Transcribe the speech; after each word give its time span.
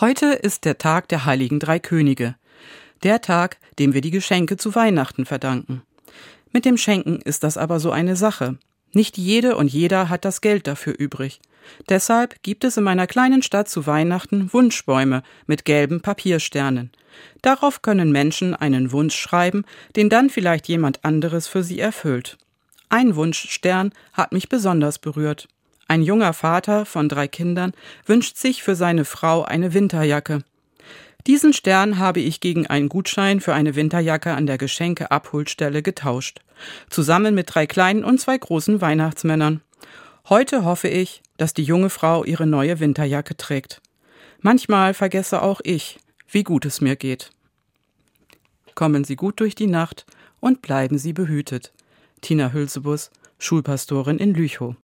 Heute 0.00 0.26
ist 0.26 0.64
der 0.64 0.76
Tag 0.76 1.08
der 1.08 1.24
heiligen 1.24 1.60
drei 1.60 1.78
Könige, 1.78 2.34
der 3.04 3.20
Tag, 3.20 3.58
dem 3.78 3.94
wir 3.94 4.00
die 4.00 4.10
Geschenke 4.10 4.56
zu 4.56 4.74
Weihnachten 4.74 5.24
verdanken. 5.24 5.82
Mit 6.52 6.64
dem 6.64 6.76
Schenken 6.76 7.20
ist 7.20 7.44
das 7.44 7.56
aber 7.56 7.78
so 7.78 7.92
eine 7.92 8.16
Sache. 8.16 8.58
Nicht 8.92 9.16
jede 9.18 9.56
und 9.56 9.72
jeder 9.72 10.08
hat 10.08 10.24
das 10.24 10.40
Geld 10.40 10.66
dafür 10.66 10.94
übrig. 10.98 11.40
Deshalb 11.88 12.42
gibt 12.42 12.64
es 12.64 12.76
in 12.76 12.82
meiner 12.82 13.06
kleinen 13.06 13.42
Stadt 13.42 13.68
zu 13.68 13.86
Weihnachten 13.86 14.52
Wunschbäume 14.52 15.22
mit 15.46 15.64
gelben 15.64 16.00
Papiersternen. 16.00 16.90
Darauf 17.40 17.80
können 17.80 18.10
Menschen 18.10 18.56
einen 18.56 18.90
Wunsch 18.90 19.14
schreiben, 19.14 19.64
den 19.94 20.08
dann 20.08 20.28
vielleicht 20.28 20.66
jemand 20.66 21.04
anderes 21.04 21.46
für 21.46 21.62
sie 21.62 21.78
erfüllt. 21.78 22.36
Ein 22.88 23.14
Wunschstern 23.14 23.92
hat 24.12 24.32
mich 24.32 24.48
besonders 24.48 24.98
berührt. 24.98 25.46
Ein 25.94 26.02
junger 26.02 26.32
Vater 26.32 26.86
von 26.86 27.08
drei 27.08 27.28
Kindern 27.28 27.70
wünscht 28.04 28.36
sich 28.36 28.64
für 28.64 28.74
seine 28.74 29.04
Frau 29.04 29.44
eine 29.44 29.74
Winterjacke. 29.74 30.42
Diesen 31.28 31.52
Stern 31.52 31.98
habe 32.00 32.18
ich 32.18 32.40
gegen 32.40 32.66
einen 32.66 32.88
Gutschein 32.88 33.38
für 33.38 33.54
eine 33.54 33.76
Winterjacke 33.76 34.32
an 34.32 34.46
der 34.48 34.58
Geschenkeabholstelle 34.58 35.82
getauscht, 35.82 36.40
zusammen 36.90 37.36
mit 37.36 37.54
drei 37.54 37.68
kleinen 37.68 38.02
und 38.02 38.20
zwei 38.20 38.36
großen 38.36 38.80
Weihnachtsmännern. 38.80 39.60
Heute 40.28 40.64
hoffe 40.64 40.88
ich, 40.88 41.22
dass 41.36 41.54
die 41.54 41.62
junge 41.62 41.90
Frau 41.90 42.24
ihre 42.24 42.48
neue 42.48 42.80
Winterjacke 42.80 43.36
trägt. 43.36 43.80
Manchmal 44.40 44.94
vergesse 44.94 45.42
auch 45.42 45.60
ich, 45.62 46.00
wie 46.26 46.42
gut 46.42 46.64
es 46.64 46.80
mir 46.80 46.96
geht. 46.96 47.30
Kommen 48.74 49.04
Sie 49.04 49.14
gut 49.14 49.38
durch 49.38 49.54
die 49.54 49.68
Nacht 49.68 50.06
und 50.40 50.60
bleiben 50.60 50.98
Sie 50.98 51.12
behütet. 51.12 51.72
Tina 52.20 52.52
Hülsebus, 52.52 53.12
Schulpastorin 53.38 54.18
in 54.18 54.34
Lüchow. 54.34 54.74